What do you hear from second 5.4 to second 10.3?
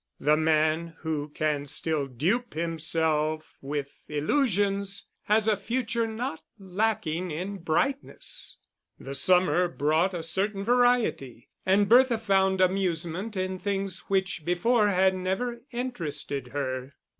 a future not lacking in brightness. The summer brought a